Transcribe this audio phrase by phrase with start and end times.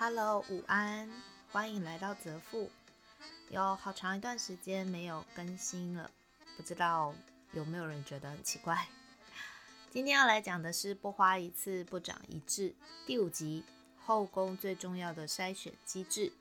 [0.00, 1.10] Hello，午安，
[1.50, 2.70] 欢迎来到泽富。
[3.50, 6.08] 有好长一段时间没有更新了，
[6.56, 7.12] 不知道
[7.50, 8.86] 有没有人觉得很奇怪？
[9.90, 12.76] 今天要来讲的是“不花一次不长一智”
[13.06, 13.64] 第五集
[13.98, 16.32] 后宫最重要的筛选机制。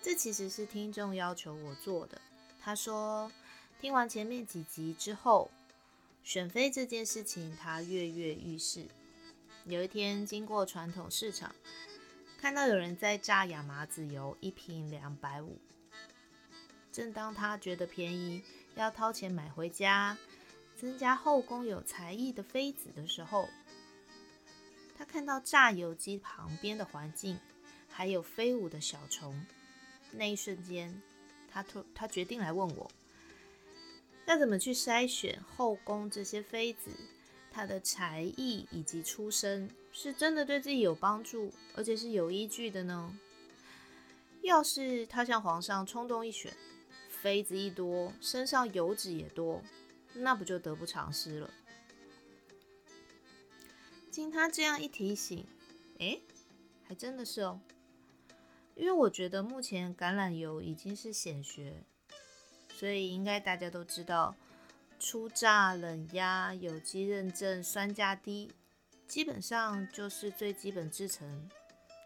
[0.00, 2.22] 这其实是听众要求我做的。
[2.58, 3.30] 他说，
[3.78, 5.50] 听完前面几集之后，
[6.24, 8.86] 选妃这件事情他跃跃欲试。
[9.66, 11.54] 有一天经过传统市场。
[12.40, 15.58] 看到有人在榨亚麻籽油，一瓶两百五。
[16.90, 18.42] 正当他觉得便宜，
[18.76, 20.16] 要掏钱买回家，
[20.74, 23.46] 增加后宫有才艺的妃子的时候，
[24.96, 27.38] 他看到榨油机旁边的环境，
[27.90, 29.38] 还有飞舞的小虫。
[30.10, 31.02] 那一瞬间，
[31.46, 32.90] 他突他决定来问我，
[34.24, 36.90] 要怎么去筛选后宫这些妃子。
[37.52, 43.18] 他的才艺以及出身是真的对自己有帮助，而且是有依据的呢。
[44.42, 46.52] 要是他向皇上冲动一选，
[47.08, 49.62] 妃子一多，身上油脂也多，
[50.14, 51.50] 那不就得不偿失了？
[54.10, 55.46] 经他这样一提醒，
[55.98, 56.22] 诶，
[56.88, 57.60] 还真的是哦。
[58.74, 61.84] 因为我觉得目前橄榄油已经是显学，
[62.72, 64.34] 所以应该大家都知道。
[64.98, 68.52] 初榨、冷压、有机认证、酸价低，
[69.10, 71.50] 基本上就是最基本制成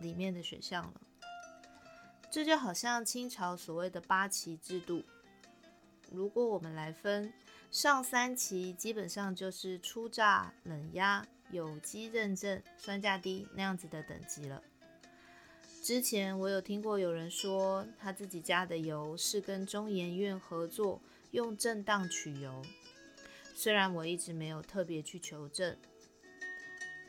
[0.00, 0.94] 里面的选项了。
[2.30, 5.04] 这就好像清朝所谓的八旗制度，
[6.10, 7.30] 如果我们来分，
[7.70, 14.62] 上三旗基本上就是初榨、冷压、有机认证、酸价低那样子的等级了。
[15.82, 22.62] 之前我有听过有人说，他自己家的油是跟中研院合作，用正当取油。
[23.54, 25.76] 虽然我一直没有特别去求证，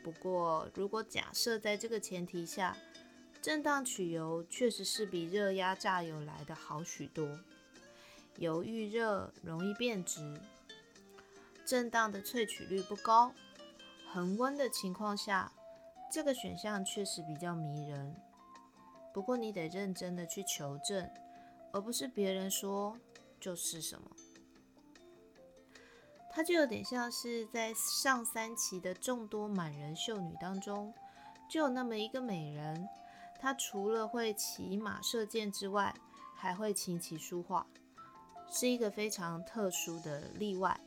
[0.06, 2.76] 不过如果假设在这个前提下，
[3.42, 7.40] 正当取油确实是比热压榨油来的好许多。
[8.38, 10.40] 油遇热容易变质，
[11.64, 13.32] 正当的萃取率不高，
[14.12, 15.52] 恒温的情况下，
[16.08, 18.14] 这个选项确实比较迷人。
[19.12, 21.10] 不过你得认真的去求证，
[21.72, 22.96] 而不是别人说
[23.40, 24.08] 就是什么。
[26.36, 30.92] 它就有点像是在上三期的众多满人秀女当中，
[31.48, 32.86] 就有那么一个美人，
[33.40, 35.94] 她除了会骑马射箭之外，
[36.34, 37.66] 还会琴棋书画，
[38.50, 40.78] 是一个非常特殊的例外。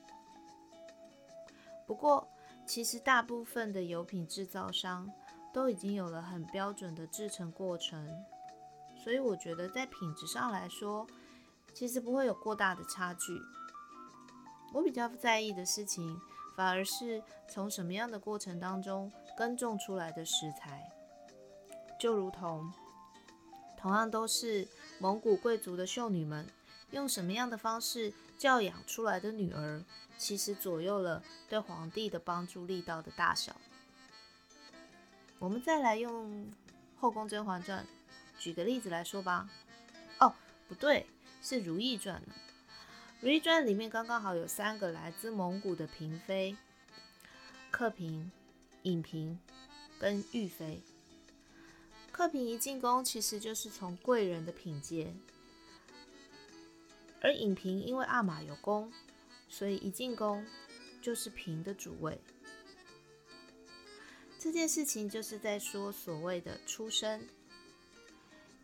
[1.87, 2.29] 不过，
[2.67, 5.11] 其实大部分的油品制造商
[5.51, 8.07] 都已经有了很标准的制成过程，
[9.03, 11.07] 所以我觉得在品质上来说，
[11.73, 13.41] 其实不会有过大的差距。
[14.71, 16.19] 我比较在意的事情，
[16.55, 20.91] 反而是从什么样的过程当中耕种出来的食材，
[21.99, 22.71] 就如同
[23.77, 24.67] 同样都是
[24.99, 26.47] 蒙古贵族的秀女们，
[26.91, 29.83] 用什么样的方式教养出来的女儿，
[30.17, 33.55] 其实左右了对皇帝的帮助力道的大小。
[35.39, 36.29] 我们再来用
[36.99, 37.83] 《后宫甄嬛传》
[38.37, 39.49] 举个例子来说吧。
[40.19, 40.35] 哦，
[40.67, 41.07] 不对，
[41.41, 42.33] 是《如懿传》呢。
[43.21, 46.55] 《如懿传》里面刚刚好有三个来自蒙古的嫔妃：
[47.69, 48.31] 克嫔、
[48.83, 49.37] 颖嫔
[49.99, 50.81] 跟玉妃。
[52.13, 55.07] 克嫔一进宫，其实就是从贵人的品阶；
[57.21, 58.89] 而颖嫔因为阿玛有功，
[59.49, 60.45] 所以一进宫
[61.01, 62.21] 就是嫔的主位。
[64.37, 67.27] 这件事情就是在说所谓的出身。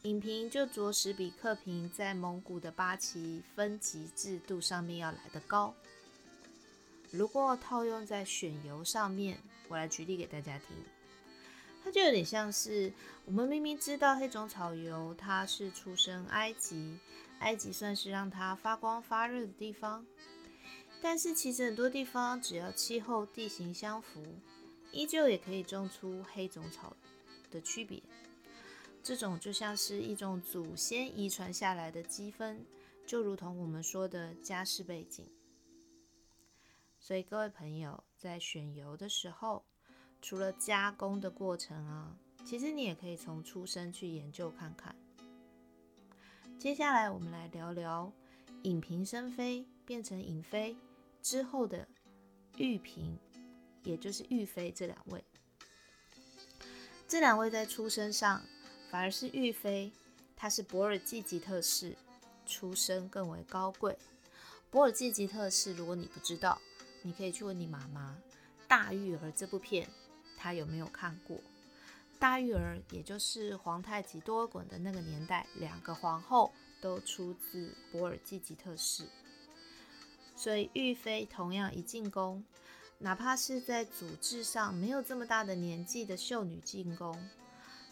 [0.06, 5.74] 影评就着实比克嫔在蒙古的八旗分级制度上面要来得高。
[7.10, 10.68] 如果套用在选油上面，我来举例给大家听，
[11.84, 12.94] 它就有点像是
[13.26, 17.00] 我们明明知道黑种草油它是出生埃及，
[17.40, 20.06] 埃及算是让它发光发热的地方，
[21.02, 24.24] 但是其实很多地方只要气候地形相符，
[24.92, 26.96] 依旧也可以种出黑种草
[27.50, 28.04] 的区别。
[29.06, 32.66] 这种就像是一种祖先遗传下来的积分，
[33.06, 35.30] 就如同我们说的家世背景。
[37.00, 39.64] 所以各位朋友在选油的时候，
[40.24, 44.96] 除了加工的过程啊，其实你也可以从出生去研究看看。
[46.58, 48.12] 接下来我们来聊聊
[48.64, 50.76] 隐嫔升妃变成颖妃
[51.22, 51.88] 之后的
[52.58, 53.20] 玉嫔，
[53.84, 55.24] 也就是玉妃这两位。
[57.08, 58.42] 这两位在出身上。
[58.90, 59.92] 反而是玉妃，
[60.36, 61.96] 她是博尔济吉特氏，
[62.46, 63.98] 出身更为高贵。
[64.70, 66.60] 博尔济吉特氏，如果你不知道，
[67.02, 68.18] 你可以去问你妈妈。
[68.68, 69.88] 《大玉儿》这部片，
[70.38, 71.38] 她有没有看过？
[72.18, 76.52] 大玉儿，也就是皇太极多尔衮的那个年代，两个皇后
[76.82, 79.04] 都出自博尔济吉特氏，
[80.36, 82.44] 所以玉妃同样一进宫，
[83.00, 87.30] 哪怕是在组织上没有这么大的年纪的秀女进宫，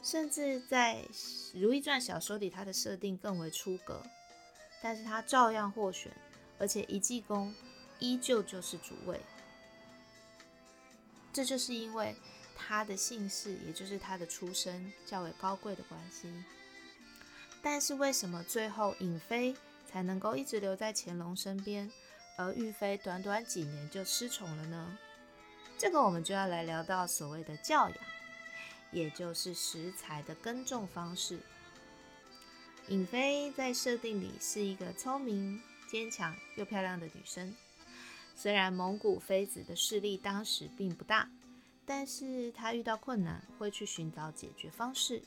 [0.04, 1.04] 甚至在
[1.60, 4.04] 《如懿传》小说里，她的设定更为出格，
[4.82, 6.12] 但是她照样获选，
[6.60, 7.56] 而且一技功
[8.00, 9.20] 依旧就是主位。
[11.32, 12.16] 这就是因为
[12.56, 16.32] 他的姓氏，也就是他的出身较为高贵的关系。
[17.62, 19.56] 但是为什么最后尹妃
[19.90, 21.90] 才能够一直留在乾隆身边，
[22.38, 24.98] 而玉妃短短几年就失宠了呢？
[25.76, 27.98] 这个我们就要来聊到所谓的教养，
[28.94, 31.40] 也就是食材的耕种方式。
[32.90, 37.54] 尹妃在设定里是一个聪明、坚强又漂亮的女生。
[38.36, 41.30] 虽然蒙古妃子的势力当时并不大，
[41.86, 45.22] 但是她遇到困难会去寻找解决方式，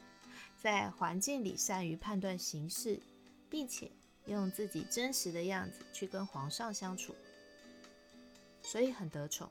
[0.61, 3.01] 在环境里善于判断形势，
[3.49, 3.91] 并且
[4.27, 7.15] 用自己真实的样子去跟皇上相处，
[8.61, 9.51] 所以很得宠。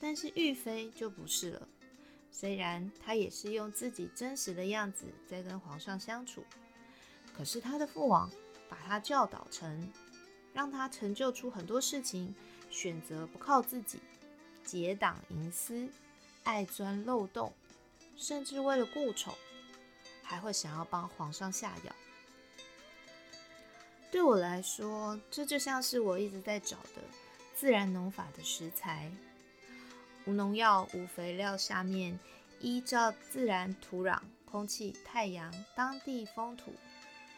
[0.00, 1.68] 但是玉妃就不是了，
[2.38, 6.44] 虽然他也是用自己真实的样子在跟皇上相处，
[7.36, 8.30] 可是他的父王
[8.68, 9.90] 把他教导成。
[10.54, 12.34] 让他成就出很多事情，
[12.68, 14.00] 选择不靠自己，
[14.64, 15.88] 结党营私，
[16.42, 17.52] 爱钻漏洞，
[18.16, 19.32] 甚至为了顾宠，
[20.22, 21.94] 还会想要帮皇上下药。
[24.10, 27.02] 对我来说，这就像是我一直在找的
[27.54, 29.12] 自然农法的食材，
[30.28, 32.18] 无农药、无肥料，下面
[32.60, 36.74] 依照自然土壤、空气、太阳、当地风土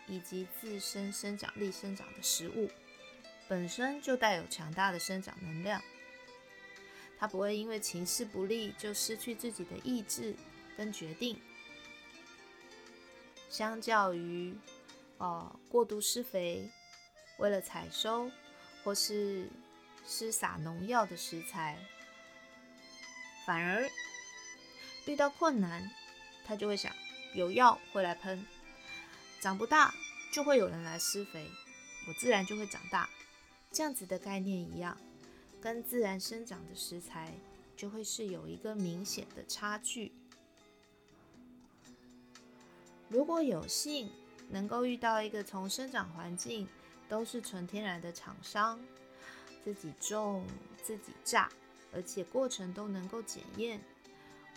[0.09, 2.69] 以及自身生长力生长的食物。
[3.47, 5.81] 本身就带有强大的生长能量，
[7.17, 10.35] 它不会因为情势不利就失去自己的意志
[10.77, 11.41] 跟决定。
[13.49, 14.53] 相较于，
[15.19, 16.69] 呃，过度施肥，
[17.39, 18.29] 为了采收
[18.83, 19.49] 或是
[20.05, 21.79] 施撒农药的食材，
[23.47, 23.89] 反而
[25.07, 25.91] 遇到困难，
[26.45, 26.95] 他就会想
[27.35, 28.47] 有药会来喷，
[29.41, 29.95] 长不大
[30.33, 31.49] 就会有人来施肥，
[32.07, 33.09] 我自然就会长大。
[33.73, 34.97] 这样子的概念一样，
[35.61, 37.33] 跟自然生长的食材
[37.77, 40.13] 就会是有一个明显的差距。
[43.09, 44.11] 如果有幸
[44.49, 46.69] 能够遇到一个从生长环境
[47.09, 48.81] 都是纯天然的厂商，
[49.65, 50.45] 自己种、
[50.83, 51.49] 自己榨，
[51.93, 53.81] 而且过程都能够检验，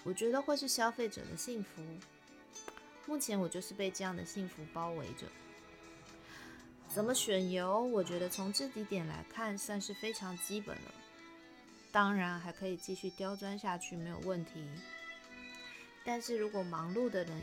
[0.04, 1.82] 我觉得会是消费者的幸福。
[3.06, 5.28] 目前我就是被这样的幸福包围着。
[6.90, 7.82] 怎么选油？
[7.82, 10.94] 我觉得从这几点来看，算是非常基本了。
[11.92, 14.66] 当然还可以继续刁钻下去，没有问题。
[16.06, 17.42] 但是如果忙碌的人，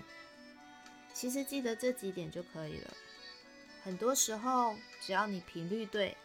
[1.12, 2.94] 其实记得这几点就可以了。
[3.82, 6.16] 很多时候，只要你频率对，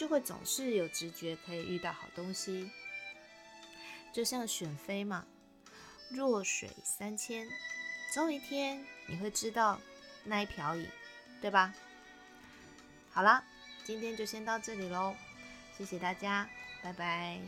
[0.00, 2.70] 就会总是有直觉可以遇到好东西。
[4.14, 5.26] 就像选妃嘛，
[6.08, 7.46] 弱水三千，
[8.14, 9.78] 总有一天你会知道
[10.24, 10.88] 那一瓢饮，
[11.42, 11.74] 对吧？
[13.10, 13.44] 好啦，
[13.84, 15.14] 今天就先到这里喽，
[15.76, 16.48] 谢谢大家，
[16.82, 17.38] 拜拜。